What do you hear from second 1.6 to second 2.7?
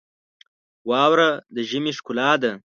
ژمي ښکلا ده.